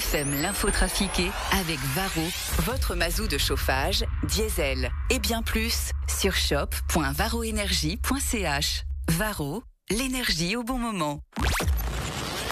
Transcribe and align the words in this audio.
LFM 0.00 0.40
l'info 0.40 0.70
trafiquée 0.70 1.30
avec 1.60 1.78
Varro, 1.94 2.26
votre 2.60 2.94
mazou 2.94 3.26
de 3.26 3.36
chauffage, 3.36 4.02
diesel 4.24 4.90
et 5.10 5.18
bien 5.18 5.42
plus 5.42 5.90
sur 6.08 6.34
shop.varroénergie.ch. 6.34 8.84
Varro, 9.10 9.62
l'énergie 9.90 10.56
au 10.56 10.62
bon 10.62 10.78
moment. 10.78 11.20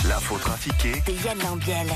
L'info 0.07 0.37
trafiquée 0.37 1.03
de 1.07 1.13
Yann 1.25 1.39
Lambiel. 1.39 1.87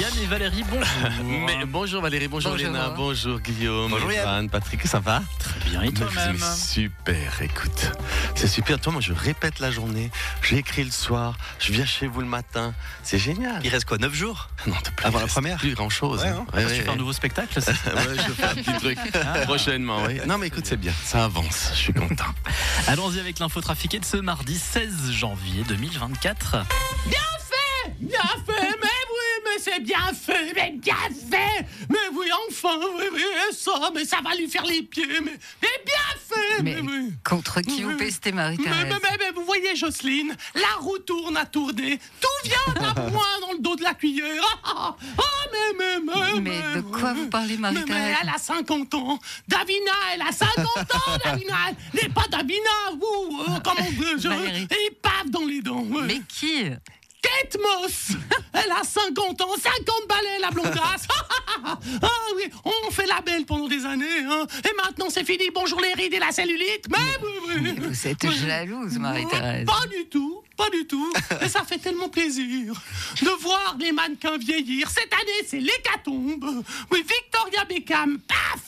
Yann 0.00 0.12
et 0.22 0.26
Valérie, 0.26 0.64
bonjour. 0.68 0.88
Mais 1.46 1.64
bonjour 1.64 2.02
Valérie, 2.02 2.28
bonjour, 2.28 2.50
Bonjour. 2.52 2.66
Léna, 2.66 2.90
bonjour 2.90 3.40
Guillaume, 3.40 3.90
Bonjour 3.92 4.12
Yann. 4.12 4.50
Patrick, 4.50 4.86
ça 4.86 4.98
va? 4.98 5.22
Très 5.38 5.58
bien, 5.70 5.80
et 5.82 5.90
toi-même? 5.92 6.36
Super, 6.38 7.40
écoute, 7.40 7.92
c'est 8.36 8.48
super. 8.48 8.78
Toi, 8.80 8.92
moi, 8.92 9.00
je 9.00 9.12
répète 9.12 9.58
la 9.60 9.70
journée, 9.70 10.10
j'écris 10.42 10.84
le 10.84 10.90
soir, 10.90 11.36
je 11.58 11.72
viens 11.72 11.86
chez 11.86 12.06
vous 12.06 12.20
le 12.20 12.26
matin, 12.26 12.74
c'est 13.02 13.18
génial. 13.18 13.60
Il 13.64 13.70
reste 13.70 13.86
quoi 13.86 13.98
9 13.98 14.12
jours? 14.14 14.48
Non, 14.66 14.74
t'as 14.82 14.90
plus 14.90 15.06
Avant 15.06 15.18
la 15.18 15.24
reste 15.24 15.34
première? 15.34 15.58
Plus 15.58 15.74
grand 15.74 15.88
chose. 15.88 16.20
Ouais, 16.22 16.28
hein. 16.28 16.44
Tu 16.52 16.82
fais 16.82 16.88
un 16.88 16.96
nouveau 16.96 17.12
spectacle 17.12 17.60
ça? 17.62 17.72
Ouais, 17.72 18.16
je 18.16 18.32
fais 18.32 18.44
un 18.44 18.54
petit 18.54 18.72
truc 18.74 18.98
prochainement. 19.44 20.02
Oui. 20.06 20.20
Non, 20.26 20.38
mais 20.38 20.48
écoute, 20.48 20.66
c'est 20.66 20.76
bien, 20.76 20.92
ça 21.04 21.24
avance, 21.24 21.70
je 21.72 21.78
suis 21.78 21.92
content. 21.92 22.24
Allons-y 22.88 23.20
avec 23.20 23.38
l'info 23.38 23.60
trafiquée 23.60 23.98
de 23.98 24.04
ce 24.04 24.16
mardi 24.16 24.58
16 24.58 25.12
janvier 25.12 25.64
2024. 25.68 26.56
Bien 27.06 27.18
fait 27.40 27.90
Bien 28.00 28.20
fait 28.44 28.76
Mais 28.82 28.88
oui, 28.88 29.42
mais 29.44 29.62
c'est 29.62 29.80
bien 29.80 30.12
fait 30.12 30.52
Mais 30.54 30.72
bien 30.72 30.94
fait 31.30 31.66
Mais 31.88 31.98
oui, 32.12 32.26
enfin, 32.48 32.76
oui, 32.98 33.04
oui, 33.12 33.22
ça, 33.56 33.70
mais 33.94 34.04
ça 34.04 34.18
va 34.22 34.34
lui 34.34 34.48
faire 34.48 34.64
les 34.64 34.82
pieds, 34.82 35.06
mais, 35.24 35.38
mais 35.62 35.68
bien 35.84 36.15
Mais 36.62 36.76
contre 37.24 37.60
qui 37.60 37.82
vous 37.82 37.96
pestez, 37.96 38.32
Marie-Thérèse 38.32 38.86
mais, 38.88 39.16
mais 39.18 39.30
vous 39.34 39.44
voyez, 39.44 39.76
Jocelyne, 39.76 40.34
la 40.54 40.80
roue 40.80 40.98
tourne 40.98 41.36
à 41.36 41.44
tourner. 41.46 41.98
Tout 42.20 42.48
vient 42.48 42.88
à 42.88 42.94
point 43.10 43.40
dans 43.40 43.52
le 43.52 43.58
dos 43.60 43.76
de 43.76 43.82
la 43.82 43.94
cuillère. 43.94 44.42
Ah, 44.64 44.70
ah, 44.74 44.96
ah, 45.18 45.22
mais, 45.52 46.00
mais, 46.00 46.40
mais, 46.40 46.40
Mais 46.40 46.76
de 46.76 46.80
quoi 46.82 47.12
vous 47.12 47.28
parlez, 47.28 47.56
Marie-Thérèse 47.56 48.16
elle 48.22 48.28
a 48.28 48.38
50 48.38 48.94
ans. 48.94 49.18
Davina, 49.48 49.92
elle 50.14 50.22
a 50.22 50.32
50 50.32 50.66
ans, 50.66 51.18
Davina. 51.24 51.54
Elle 51.68 52.02
n'est 52.02 52.08
pas 52.08 52.26
Davina, 52.30 52.90
vous, 52.92 53.40
euh, 53.42 53.58
comment 53.64 53.86
je, 53.90 54.18
je, 54.20 54.62
et 54.74 54.90
paf 55.02 55.26
dans 55.28 55.44
les 55.44 55.60
dents. 55.62 55.82
ouais. 55.82 56.02
Mais 56.06 56.20
qui? 56.28 56.64
Kate 57.22 57.56
Moss 57.60 58.16
Elle 58.52 58.70
a 58.70 58.84
50 58.84 59.40
ans, 59.42 59.54
50 59.56 60.08
balais 60.08 60.38
la 60.40 60.50
blondasse 60.50 61.08
Ah 62.02 62.08
oui, 62.36 62.44
on 62.64 62.90
fait 62.90 63.06
la 63.06 63.20
belle 63.20 63.44
pendant 63.44 63.68
des 63.68 63.84
années, 63.84 64.24
hein. 64.28 64.46
Et 64.64 64.74
maintenant 64.76 65.06
c'est 65.10 65.24
fini, 65.24 65.50
bonjour 65.54 65.80
les 65.80 65.92
rides 65.92 66.14
et 66.14 66.18
la 66.18 66.32
cellulite 66.32 66.86
Mais, 66.90 67.76
Vous 67.76 68.06
êtes 68.06 68.30
jalouse, 68.30 68.98
Marie-Thérèse. 68.98 69.66
Pas 69.66 69.86
du 69.86 70.06
tout, 70.06 70.42
pas 70.56 70.70
du 70.70 70.86
tout. 70.86 71.12
Et 71.42 71.48
ça 71.48 71.64
fait 71.64 71.78
tellement 71.78 72.08
plaisir 72.08 72.74
de 73.22 73.30
voir 73.40 73.76
les 73.78 73.92
mannequins 73.92 74.38
vieillir. 74.38 74.90
Cette 74.90 75.12
année, 75.12 75.46
c'est 75.46 75.60
l'hécatombe. 75.60 76.64
Oui, 76.90 77.04
Victoria 77.08 77.64
Beckham, 77.64 78.18
paf 78.26 78.65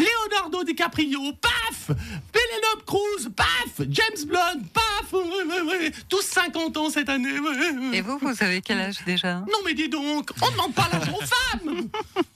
Leonardo 0.00 0.64
DiCaprio, 0.64 1.32
paf 1.40 1.86
Penelope 2.32 2.84
Cruz, 2.86 3.28
paf 3.36 3.86
James 3.88 4.26
Blunt, 4.26 4.62
paf. 4.72 5.14
Tous 6.08 6.22
50 6.22 6.76
ans 6.76 6.90
cette 6.90 7.08
année. 7.08 7.28
Et 7.92 8.00
vous, 8.00 8.18
vous 8.18 8.42
avez 8.42 8.60
quel 8.62 8.78
âge 8.80 8.98
déjà? 9.04 9.34
Non 9.40 9.58
mais 9.64 9.74
dis 9.74 9.88
donc, 9.88 10.30
on 10.40 10.46
ne 10.46 10.52
demande 10.52 10.74
pas 10.74 10.88
l'âge 10.92 11.08
aux 11.08 11.24
femmes 11.24 11.88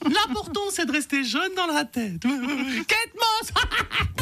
L'important 0.05 0.61
c'est 0.71 0.87
de 0.87 0.93
rester 0.93 1.25
jeune 1.25 1.55
dans 1.55 1.67
la 1.67 1.85
tête. 1.85 2.21
Kate 2.23 3.15
Moss 3.15 3.53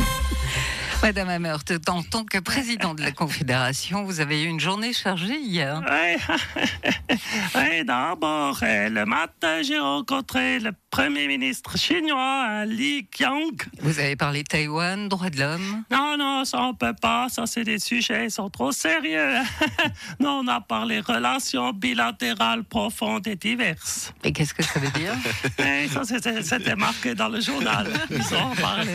Madame 1.03 1.31
Amert, 1.31 1.65
en 1.89 2.05
tant 2.05 2.25
que 2.25 2.39
président 2.39 2.95
de 2.95 3.03
la 3.03 3.11
Confédération, 3.11 4.05
vous 4.05 4.21
avez 4.21 4.45
eu 4.45 4.47
une 4.47 4.61
journée 4.61 4.93
chargée 4.93 5.37
hier. 5.41 5.83
Oui, 5.91 7.17
oui 7.57 7.85
d'abord, 7.85 8.61
euh, 8.63 8.89
le 8.89 9.05
matin, 9.05 9.63
j'ai 9.63 9.81
rencontré 9.81 10.61
le 10.61 10.71
Premier 10.91 11.27
ministre 11.27 11.77
chinois, 11.77 12.65
Li 12.67 13.09
Qiang. 13.09 13.51
Vous 13.81 13.99
avez 13.99 14.15
parlé 14.15 14.45
Taïwan, 14.45 15.09
droits 15.09 15.31
de 15.31 15.41
l'homme. 15.41 15.83
Non, 15.91 16.17
non, 16.17 16.45
ça 16.45 16.63
on 16.63 16.75
peut 16.75 16.95
pas, 16.95 17.29
ça 17.29 17.47
c'est 17.47 17.65
des 17.65 17.81
sujets, 17.81 18.27
ils 18.27 18.31
sont 18.31 18.51
trop 18.51 18.71
sérieux. 18.71 19.39
non, 20.21 20.43
on 20.45 20.49
a 20.49 20.61
parlé 20.61 21.01
relations 21.01 21.73
bilatérales 21.73 22.63
profondes 22.63 23.27
et 23.27 23.37
diverses. 23.37 24.13
Et 24.23 24.33
qu'est-ce 24.33 24.55
que 24.55 24.63
ça 24.63 24.79
veut 24.79 24.91
dire? 24.91 25.15
Ça, 25.93 26.05
c'était 26.05 26.43
c'était 26.43 26.77
marqué 26.77 27.15
dans 27.15 27.29
le 27.29 27.41
journal. 27.41 27.87
Ils 28.11 28.35
ont 28.35 28.55
parlé. 28.55 28.93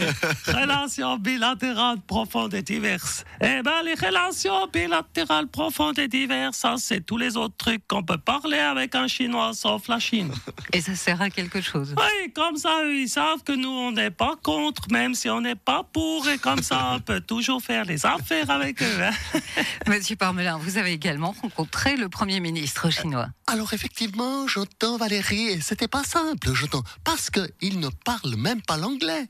Relations 0.47 1.17
bilatérales 1.17 1.97
profondes 2.02 2.53
et 2.53 2.62
diverses. 2.62 3.24
Eh 3.41 3.62
ben, 3.63 3.81
les 3.84 3.94
relations 3.94 4.68
bilatérales 4.68 5.47
profondes 5.47 6.00
et 6.00 6.08
diverses, 6.08 6.58
ça, 6.58 6.75
c'est 6.78 7.06
tous 7.06 7.18
les 7.18 7.38
autres 7.38 7.56
trucs 7.58 7.88
qu'on 7.88 8.03
peut 8.03 8.18
parler 8.18 8.59
avec 8.59 8.96
un 8.96 9.08
Chinois 9.08 9.52
sauf 9.53 9.88
la 9.88 10.00
Chine. 10.00 10.31
Et 10.74 10.81
ça 10.81 10.96
sert 10.96 11.22
à 11.22 11.30
quelque 11.30 11.62
chose 11.62 11.96
Oui, 11.97 12.31
comme 12.34 12.58
ça, 12.58 12.81
eux, 12.84 12.96
ils 12.96 13.09
savent 13.09 13.44
que 13.44 13.53
nous, 13.53 13.69
on 13.69 13.91
n'est 13.91 14.12
pas 14.12 14.35
contre, 14.44 14.84
même 14.91 15.13
si 15.16 15.30
on 15.30 15.41
n'est 15.41 15.56
pas 15.56 15.84
pour. 15.91 16.28
Et 16.30 16.38
comme 16.38 16.62
ça, 16.62 16.91
on 16.94 17.00
peut 17.00 17.22
toujours 17.22 17.62
faire 17.62 17.85
les 17.85 18.06
affaires 18.06 18.50
avec 18.50 18.81
eux. 18.81 19.02
hein. 19.02 19.40
Monsieur 19.88 20.16
Parmelin, 20.16 20.58
vous 20.58 20.78
avez 20.78 20.91
également 20.91 21.34
rencontré 21.41 21.96
le 21.96 22.09
Premier 22.09 22.40
ministre 22.40 22.90
chinois. 22.90 23.28
Alors 23.47 23.74
effectivement, 23.74 24.47
j'entends 24.47 24.97
Valérie, 24.97 25.47
et 25.50 25.62
c'était 25.62 25.88
pas 25.88 26.03
simple, 26.03 26.53
j'entends, 26.53 26.84
parce 27.03 27.29
qu'il 27.29 27.79
ne 27.79 27.90
parle 28.06 28.35
même 28.35 28.62
pas 28.62 28.78
l'anglais. 28.78 29.28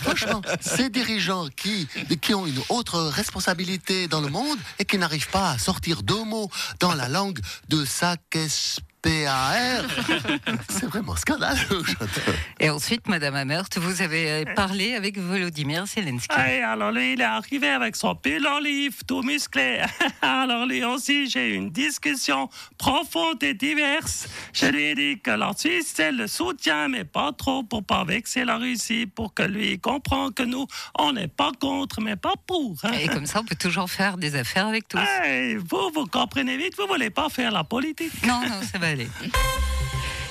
Franchement, 0.00 0.42
ces 0.60 0.90
dirigeants 0.90 1.48
qui, 1.48 1.88
ont 2.34 2.46
une 2.46 2.60
autre 2.68 3.00
responsabilité 3.00 4.08
dans 4.08 4.20
le 4.20 4.28
monde 4.28 4.58
et 4.78 4.84
qui 4.84 4.98
n'arrivent 4.98 5.30
pas 5.30 5.50
à 5.50 5.58
sortir 5.58 6.02
deux 6.02 6.24
mots 6.24 6.50
dans 6.78 6.94
la 6.94 7.08
langue 7.08 7.40
de 7.68 7.84
sa 7.84 8.16
PAR, 9.02 9.82
c'est 10.68 10.86
vraiment 10.86 11.16
scandaleux. 11.16 11.82
Et 12.58 12.68
ensuite, 12.68 13.08
Madame 13.08 13.34
Amert, 13.34 13.64
vous 13.76 14.02
avez 14.02 14.30
euh, 14.30 14.44
parlé 14.54 14.94
avec 14.94 15.16
Volodymyr 15.18 15.86
Zelensky. 15.86 16.36
Ouais, 16.36 16.60
alors 16.62 16.92
lui, 16.92 17.14
il 17.14 17.20
est 17.20 17.24
arrivé 17.24 17.68
avec 17.68 17.96
son 17.96 18.14
pull 18.14 18.46
olive 18.46 18.98
tout 19.06 19.22
musclé. 19.22 19.80
Alors 20.22 20.66
lui 20.66 20.84
aussi, 20.84 21.28
j'ai 21.30 21.50
eu 21.50 21.54
une 21.54 21.70
discussion 21.70 22.50
profonde 22.76 23.42
et 23.42 23.54
diverse. 23.54 24.28
Je 24.52 24.66
lui 24.66 24.82
ai 24.84 24.94
dit 24.94 25.20
que 25.20 25.30
la 25.30 25.52
Suisse, 25.56 25.94
elle 25.98 26.16
le 26.18 26.26
soutient, 26.26 26.88
mais 26.88 27.04
pas 27.04 27.32
trop 27.32 27.62
pour 27.62 27.82
pas 27.82 28.04
vexer 28.04 28.44
la 28.44 28.58
Russie, 28.58 29.06
pour 29.06 29.32
que 29.32 29.42
lui 29.44 29.78
comprenne 29.78 30.32
que 30.34 30.42
nous, 30.42 30.66
on 30.98 31.12
n'est 31.12 31.28
pas 31.28 31.52
contre, 31.58 32.00
mais 32.02 32.16
pas 32.16 32.34
pour. 32.46 32.76
hein. 32.82 32.92
Et 33.00 33.08
comme 33.08 33.26
ça, 33.26 33.40
on 33.40 33.44
peut 33.44 33.56
toujours 33.56 33.90
faire 33.90 34.18
des 34.18 34.34
affaires 34.34 34.66
avec 34.66 34.88
tous. 34.88 34.98
Hey, 35.22 35.56
vous, 35.56 35.90
vous 35.94 36.06
comprenez 36.06 36.56
vite, 36.58 36.74
vous 36.78 36.86
voulez 36.86 37.10
pas 37.10 37.28
faire 37.30 37.50
la 37.50 37.64
politique. 37.64 38.12
Non, 38.26 38.40
non, 38.42 38.60
ça 38.70 38.78
va 38.78 38.89
aller. 38.90 39.08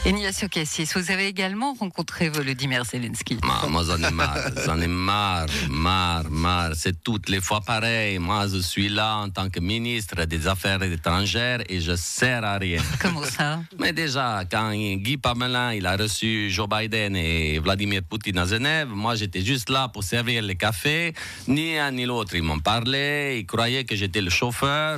Ignacio 0.05 0.47
Cassis, 0.47 0.95
vous 0.95 1.11
avez 1.11 1.27
également 1.27 1.73
rencontré 1.73 2.29
Volodymyr 2.29 2.85
Zelensky. 2.85 3.37
Moi, 3.43 3.67
moi, 3.67 3.83
j'en 3.85 4.01
ai 4.01 4.11
marre, 4.11 4.49
j'en 4.65 4.79
ai 4.79 4.87
marre, 4.87 5.45
marre, 5.69 6.29
marre. 6.31 6.71
C'est 6.73 7.03
toutes 7.03 7.27
les 7.27 7.41
fois 7.41 7.59
pareil. 7.59 8.17
Moi, 8.17 8.47
je 8.47 8.59
suis 8.59 8.88
là 8.88 9.17
en 9.17 9.29
tant 9.29 9.49
que 9.49 9.59
ministre 9.59 10.23
des 10.23 10.47
Affaires 10.47 10.81
étrangères 10.81 11.59
et 11.67 11.81
je 11.81 11.95
sers 11.97 12.43
à 12.45 12.57
rien. 12.57 12.81
Comment 13.01 13.23
ça? 13.23 13.59
Mais 13.77 13.91
déjà, 13.91 14.43
quand 14.49 14.71
Guy 14.71 15.17
Parmelin 15.17 15.73
il 15.73 15.85
a 15.85 15.97
reçu 15.97 16.49
Joe 16.49 16.67
Biden 16.69 17.15
et 17.17 17.59
Vladimir 17.59 18.01
Poutine 18.01 18.39
à 18.39 18.45
Genève, 18.45 18.88
moi 18.88 19.15
j'étais 19.15 19.43
juste 19.43 19.69
là 19.69 19.89
pour 19.89 20.03
servir 20.03 20.41
les 20.41 20.55
cafés. 20.55 21.13
Ni 21.47 21.77
un 21.77 21.91
ni 21.91 22.05
l'autre, 22.05 22.35
ils 22.35 22.41
m'ont 22.41 22.59
parlé, 22.59 23.39
ils 23.41 23.45
croyaient 23.45 23.83
que 23.83 23.97
j'étais 23.97 24.21
le 24.21 24.29
chauffeur. 24.29 24.97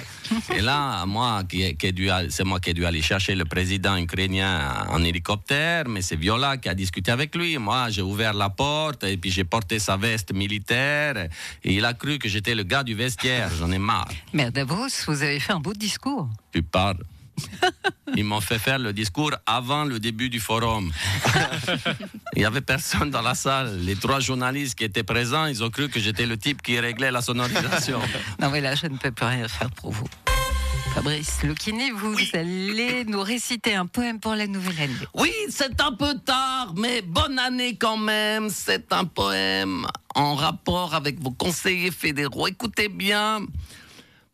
Et 0.56 0.61
là, 0.61 1.06
moi, 1.07 1.41
qui, 1.49 1.76
qui 1.76 1.91
c'est 2.29 2.43
moi 2.43 2.59
qui 2.59 2.70
ai 2.70 2.73
dû 2.73 2.85
aller 2.85 3.02
chercher 3.02 3.34
le 3.34 3.46
président 3.46 3.97
ukrainien 3.97 4.87
en 4.91 5.03
hélicoptère, 5.03 5.88
mais 5.88 6.02
c'est 6.02 6.16
Viola 6.16 6.58
qui 6.58 6.70
a 6.70 6.76
discuté 6.76 7.11
avec 7.11 7.35
lui. 7.35 7.58
Moi, 7.58 7.90
j'ai 7.90 8.02
ouvert 8.02 8.34
la 8.34 8.49
porte 8.49 9.03
et 9.03 9.17
puis 9.17 9.32
j'ai 9.32 9.43
porté 9.43 9.79
sa 9.79 9.97
veste 9.97 10.34
militaire 10.34 11.29
et 11.64 11.73
il 11.73 11.85
a 11.85 11.93
cru 11.93 12.20
que 12.20 12.28
j'étais 12.28 12.55
le 12.55 12.64
gars 12.64 12.84
du 12.84 12.93
vestiaire. 12.93 13.49
J'en 13.58 13.72
ai 13.72 13.79
marre. 13.79 14.09
Mais 14.34 14.43
à 14.43 14.52
Davos, 14.52 14.88
vous 15.08 15.23
avez 15.23 15.40
fait 15.40 15.53
un 15.53 15.59
beau 15.59 15.73
discours. 15.73 16.29
Tu 16.52 16.61
parles. 16.61 17.03
Ils 18.16 18.26
m'ont 18.26 18.41
fait 18.41 18.59
faire 18.59 18.78
le 18.78 18.91
discours 18.93 19.32
avant 19.46 19.85
le 19.85 19.99
début 19.99 20.29
du 20.29 20.40
forum. 20.40 20.91
Il 22.35 22.40
n'y 22.40 22.46
avait 22.46 22.61
personne 22.61 23.09
dans 23.09 23.22
la 23.22 23.35
salle. 23.35 23.79
Les 23.79 23.96
trois 23.96 24.20
journalistes 24.20 24.78
qui 24.78 24.84
étaient 24.84 25.03
présents, 25.03 25.46
ils 25.46 25.64
ont 25.64 25.70
cru 25.70 25.90
que 25.90 25.99
j'étais 25.99 26.26
le 26.26 26.38
type 26.38 26.61
qui 26.61 26.79
réglait 26.79 27.11
la 27.11 27.22
sonorisation. 27.22 27.99
Non, 28.40 28.49
mais 28.49 28.61
là, 28.61 28.76
je 28.76 28.88
ne 28.88 28.97
peux 28.97 29.11
plus 29.11 29.26
rien 29.26 29.47
faire 29.47 29.72
pour 29.72 29.91
vous. 29.91 30.08
Fabrice 30.93 31.41
Lucchini, 31.43 31.90
vous 31.91 32.16
allez 32.34 33.05
nous 33.05 33.22
réciter 33.22 33.76
un 33.76 33.85
poème 33.85 34.20
pour 34.20 34.35
la 34.35 34.46
nouvelle 34.46 34.78
année. 34.82 35.08
Oui, 35.14 35.32
c'est 35.49 35.79
un 35.82 35.93
peu 35.93 36.16
tard, 36.16 36.73
mais 36.76 37.02
bonne 37.02 37.40
année 37.40 37.76
quand 37.78 37.97
même. 37.97 38.49
C'est 38.49 38.91
un 38.91 39.05
poème 39.05 39.88
en 40.16 40.35
rapport 40.35 40.93
avec 40.93 41.20
vos 41.22 41.32
conseillers 41.32 41.91
fédéraux. 41.91 42.47
Écoutez 42.47 42.90
bien. 42.90 43.40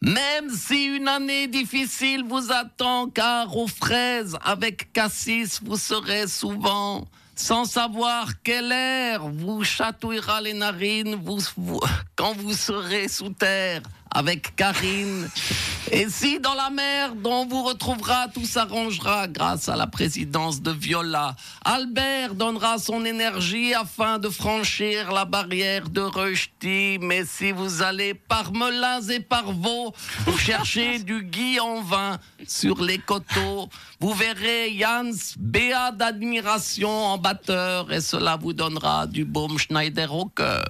Même 0.01 0.49
si 0.55 0.85
une 0.85 1.07
année 1.07 1.47
difficile 1.47 2.23
vous 2.27 2.51
attend, 2.51 3.07
car 3.09 3.55
aux 3.55 3.67
fraises 3.67 4.37
avec 4.43 4.91
cassis 4.93 5.59
vous 5.63 5.77
serez 5.77 6.27
souvent, 6.27 7.07
sans 7.35 7.65
savoir 7.65 8.29
quel 8.43 8.71
air 8.71 9.27
vous 9.27 9.63
chatouillera 9.63 10.41
les 10.41 10.53
narines 10.53 11.15
vous, 11.15 11.39
vous- 11.55 11.79
quand 12.15 12.33
vous 12.35 12.53
serez 12.53 13.07
sous 13.07 13.29
terre, 13.29 13.81
avec 14.17 14.55
Karine. 14.55 15.29
Et 15.91 16.09
si 16.09 16.39
dans 16.39 16.55
la 16.55 16.71
merde 16.71 17.25
on 17.25 17.45
vous 17.45 17.63
retrouvera, 17.63 18.27
tout 18.33 18.45
s'arrangera 18.45 19.27
grâce 19.27 19.69
à 19.69 19.75
la 19.75 19.85
présidence 19.85 20.59
de 20.59 20.71
Viola. 20.71 21.35
Albert 21.63 22.33
donnera 22.33 22.79
son 22.79 23.05
énergie 23.05 23.75
afin 23.75 24.17
de 24.17 24.27
franchir 24.29 25.11
la 25.11 25.25
barrière 25.25 25.87
de 25.89 26.01
Rushdie. 26.01 26.97
Mais 26.99 27.25
si 27.25 27.51
vous 27.51 27.83
allez 27.83 28.15
par 28.15 28.53
Melun 28.53 29.01
et 29.07 29.19
par 29.19 29.51
Vaux 29.51 29.93
pour 30.25 30.39
chercher 30.39 30.97
du 30.97 31.23
Guy 31.23 31.59
en 31.59 31.81
vin 31.81 32.17
sur 32.47 32.81
les 32.81 32.97
coteaux, 32.97 33.69
vous 33.99 34.13
verrez 34.13 34.75
Jans 34.79 35.11
béat 35.37 35.91
d'admiration 35.91 36.89
en 36.89 37.17
batteur 37.19 37.93
et 37.93 38.01
cela 38.01 38.35
vous 38.35 38.53
donnera 38.53 39.05
du 39.05 39.25
baume 39.25 39.59
Schneider 39.59 40.11
au 40.11 40.25
cœur. 40.25 40.65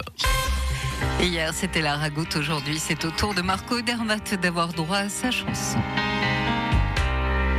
Hier, 1.20 1.54
c'était 1.54 1.82
la 1.82 1.96
ragoute. 1.96 2.36
Aujourd'hui, 2.36 2.80
c'est 2.80 3.04
au 3.06 3.12
tour 3.12 3.34
de 3.34 3.42
Marco 3.42 3.82
Dermat 3.82 4.36
d'avoir 4.42 4.70
droit 4.70 4.98
à 4.98 5.10
sa 5.10 5.32
chanson. 5.32 5.80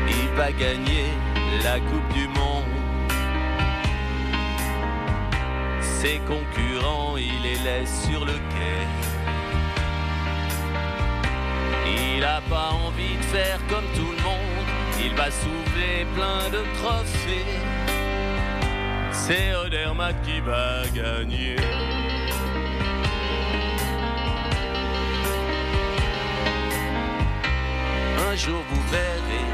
Il 0.08 0.28
va 0.36 0.52
gagner 0.52 1.06
la 1.62 1.80
Coupe 1.80 2.12
du 2.14 2.28
Monde. 2.28 2.64
Ses 5.80 6.20
concurrents, 6.20 7.16
il 7.16 7.42
les 7.42 7.58
laisse 7.64 8.06
sur 8.08 8.24
le 8.24 8.34
quai. 8.34 8.86
Il 12.16 12.24
a 12.24 12.40
pas 12.48 12.70
envie 12.86 13.16
de 13.16 13.24
faire 13.24 13.58
comme 13.68 13.86
tout 13.94 14.12
le 14.16 14.22
monde. 14.22 14.66
Il 15.04 15.14
va 15.14 15.30
soulever 15.30 16.06
plein 16.14 16.48
de 16.50 16.64
trophées. 16.78 17.58
C'est 19.12 19.54
Odermatt 19.54 20.14
qui 20.22 20.40
va 20.40 20.82
gagner. 20.94 21.56
Jour 28.38 28.62
vous 28.70 28.82
verrez 28.92 29.46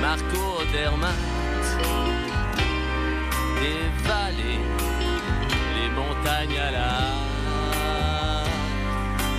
Marco 0.00 0.60
Odermatt 0.60 1.14
dévaler 3.60 4.60
les 5.74 5.88
montagnes 5.88 6.58
à 6.58 6.70
la 6.70 7.16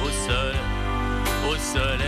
au 0.04 0.10
sol, 0.10 0.56
au 1.48 1.56
soleil. 1.58 2.08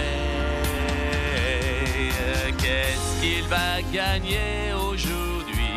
Qu'est-ce 2.58 3.22
qu'il 3.22 3.44
va 3.44 3.82
gagner 3.94 4.74
aujourd'hui? 4.74 5.76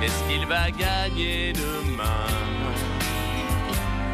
Qu'est-ce 0.00 0.22
qu'il 0.28 0.46
va 0.46 0.70
gagner 0.70 1.52
demain? 1.52 2.28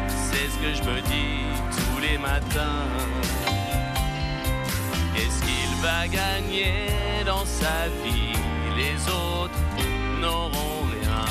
C'est 0.07 0.49
ce 0.49 0.57
que 0.57 0.73
je 0.73 0.83
me 0.89 1.01
dis 1.01 1.45
tous 1.69 1.99
les 2.01 2.17
matins. 2.17 3.42
Qu'est-ce 5.13 5.41
qu'il 5.41 5.75
va 5.81 6.07
gagner 6.07 6.89
dans 7.25 7.45
sa 7.45 7.87
vie? 8.03 8.37
Les 8.75 8.95
autres 9.09 9.59
n'auront 10.19 10.83
rien. 10.91 11.25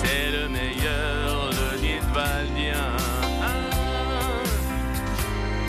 C'est 0.00 0.30
le 0.30 0.48
meilleur 0.48 1.50
de 1.50 1.68
Nidwaldien. 1.80 2.96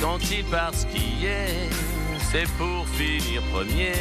Quand 0.02 0.20
il 0.32 0.44
part 0.46 0.74
skier, 0.74 1.70
c'est 2.32 2.50
pour 2.58 2.86
finir 2.90 3.42
premier. 3.54 3.94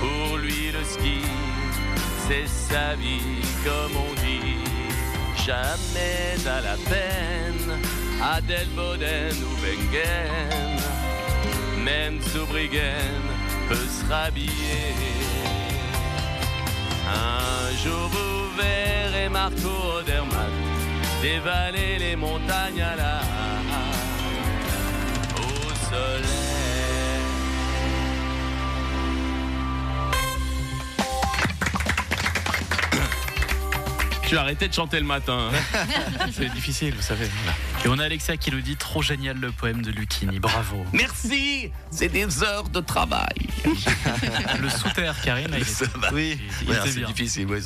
Pour 0.00 0.38
lui, 0.38 0.70
le 0.70 0.84
ski, 0.84 1.22
c'est 2.28 2.46
sa 2.46 2.94
vie, 2.94 3.42
comme 3.64 3.96
on 3.96 4.14
dit. 4.22 4.62
Jamais 5.44 6.36
à 6.46 6.60
la 6.60 6.76
peine, 6.90 7.80
à 8.22 8.40
Delboden 8.40 9.34
ou 9.42 9.54
Wengen. 9.62 10.80
Même 11.84 12.20
Soubrigen 12.22 13.22
peut 13.68 13.74
se 13.74 14.04
rhabiller. 14.12 14.94
Un 17.08 17.76
jour 17.82 18.08
vous 18.08 18.56
verrez 18.56 19.28
Marco 19.28 19.70
Odermatt 19.98 20.52
dévaler 21.22 21.98
les 21.98 22.16
montagnes 22.16 22.82
à 22.82 22.96
la 22.96 23.20
au. 25.36 26.47
Tu 34.28 34.36
as 34.36 34.42
arrêté 34.42 34.68
de 34.68 34.74
chanter 34.74 35.00
le 35.00 35.06
matin. 35.06 35.48
hein. 35.74 35.86
C'est 36.32 36.52
difficile, 36.52 36.94
vous 36.94 37.02
savez. 37.02 37.30
Et 37.84 37.88
on 37.88 37.98
a 37.98 38.04
Alexia 38.04 38.36
qui 38.36 38.50
nous 38.50 38.60
dit 38.60 38.76
trop 38.76 39.00
génial 39.00 39.38
le 39.38 39.50
poème 39.52 39.80
de 39.80 39.90
Lucchini. 39.90 40.38
Bravo. 40.38 40.84
Merci, 40.92 41.70
c'est 41.90 42.08
des 42.08 42.42
heures 42.42 42.68
de 42.68 42.80
travail. 42.80 43.48
Le 44.60 44.68
sous-terre, 44.68 45.14
Karine. 45.22 45.48
il 45.56 45.64
Oui, 46.12 46.38
Ouais, 46.68 46.76
c'est 46.84 47.04
difficile. 47.06 47.46
ouais, 47.46 47.60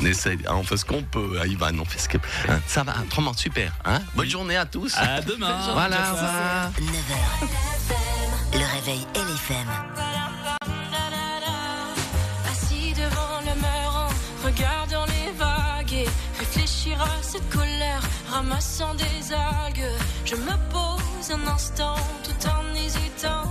on 0.00 0.04
essaie, 0.04 0.36
hein, 0.46 0.54
on 0.56 0.62
fait 0.64 0.76
ce 0.76 0.84
qu'on 0.84 1.02
peut, 1.02 1.38
hein, 1.40 1.46
Ivan. 1.46 1.78
On 1.80 1.84
fait 1.84 1.98
ce 2.00 2.08
que, 2.08 2.18
hein, 2.48 2.60
ça 2.66 2.82
va, 2.82 2.94
vraiment 3.10 3.32
super. 3.32 3.72
Hein 3.84 4.00
Bonne 4.14 4.28
journée 4.28 4.56
à 4.56 4.66
tous. 4.66 4.94
À 4.96 5.20
demain. 5.20 5.58
voilà. 5.72 6.10
au 6.10 6.14
revoir. 6.14 6.70
9h. 6.80 7.48
Le 8.54 8.74
réveil 8.74 9.06
LFM. 9.14 9.66
Cette 17.38 17.50
colère, 17.50 18.02
ramassant 18.30 18.94
des 18.94 19.32
algues. 19.32 19.92
Je 20.24 20.34
me 20.34 20.56
pose 20.72 21.30
un 21.30 21.46
instant 21.46 21.96
tout 22.24 22.48
en 22.48 22.74
hésitant. 22.74 23.44